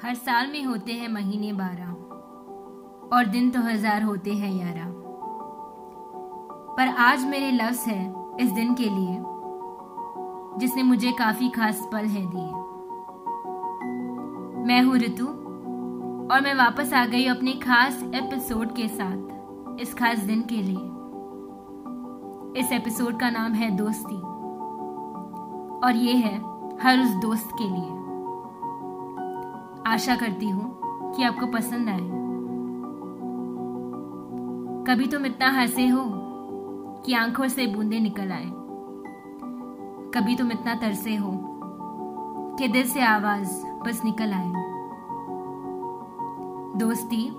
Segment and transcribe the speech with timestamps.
[0.00, 1.88] हर साल में होते हैं महीने बारह,
[3.16, 4.86] और दिन तो हज़ार होते हैं यारा
[6.76, 8.04] पर आज मेरे लफ्ज है
[8.40, 9.18] इस दिन के लिए,
[10.60, 12.52] जिसने मुझे काफ़ी खास पल है दिए।
[14.66, 15.26] मैं हूँ ऋतु,
[16.26, 20.88] और मैं वापस आ गई अपने खास एपिसोड के साथ, इस खास दिन के लिए।
[22.60, 24.20] इस एपिसोड का नाम है दोस्ती,
[25.86, 26.36] और ये है
[26.82, 27.98] हर उस दोस्त के लिए।
[29.90, 30.80] आशा करती हूँ
[31.14, 32.20] कि आपको पसंद आए।
[34.86, 36.04] कभी तुम इतना हंसे हो
[37.06, 38.50] कि आँखों से बूंदे निकल आए।
[40.14, 41.32] कभी तुम इतना तरसे हो
[42.58, 44.52] कि दिल से आवाज़ बस निकल आए।
[46.78, 47.30] दोस्ती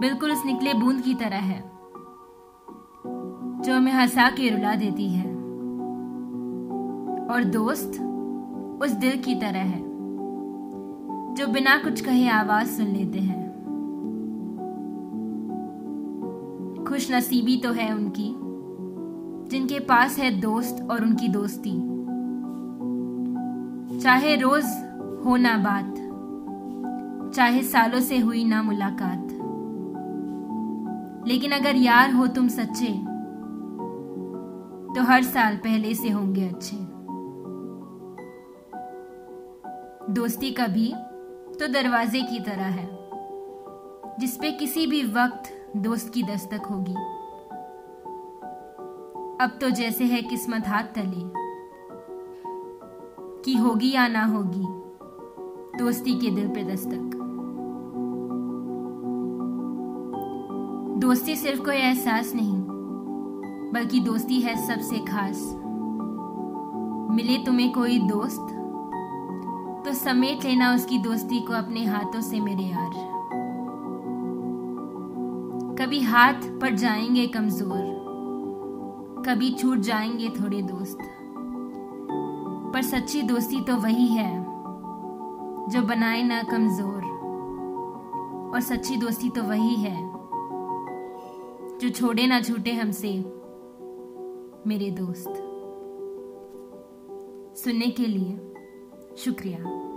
[0.00, 1.72] बिल्कुल उस निकले बूंद की तरह है,
[3.60, 5.30] जो हमें हंसा के रुला देती है।
[7.30, 7.90] और दोस्त
[8.82, 9.91] उस दिल की तरह है।
[11.42, 13.38] जो बिना कुछ कहे आवाज़ सुन लेते हैं।
[16.88, 18.34] खुश नसीबी तो है उनकी,
[19.50, 21.72] जिनके पास है दोस्त और उनकी दोस्ती।
[24.00, 24.64] चाहे रोज
[25.26, 25.94] हो ना बात,
[27.34, 29.28] चाहे सालों से हुई ना मुलाकात।
[31.28, 32.92] लेकिन अगर यार हो तुम सच्चे
[34.94, 36.76] तो हर साल पहले से होंगे अच्छे।
[40.12, 40.94] दोस्ती कभी
[41.62, 42.88] तो दरवाजे की तरह है,
[44.20, 46.94] जिसपे किसी भी वक्त दोस्त की दस्तक होगी।
[49.44, 51.20] अब तो जैसे है किस्मत हाथ तले,
[53.42, 54.64] कि होगी या ना होगी,
[55.78, 57.18] दोस्ती के दिल पे दस्तक।
[60.98, 62.56] दोस्ती सिर्फ़ कोई एहसास नहीं,
[63.72, 65.44] बल्कि दोस्ती है सबसे खास।
[67.14, 68.58] मिले तुम्हें कोई दोस्त
[69.92, 72.92] तो समेट लेना उसकी दोस्ती को अपने हाथों से मेरे यार।
[75.78, 77.82] कभी हाथ पड़ जाएँगे कमज़ोर,
[79.26, 80.98] कभी छूट जाएँगे थोड़े दोस्त।
[82.74, 84.30] पर सच्ची दोस्ती तो वही है,
[85.68, 87.02] जो बनाए ना कमज़ोर।
[88.54, 89.96] और सच्ची दोस्ती तो वही है,
[91.78, 93.12] जो छोड़े ना छूटे हमसे
[94.66, 95.34] मेरे दोस्त।
[97.64, 98.51] सुनने के लिए।
[99.18, 99.91] शुक्रिया।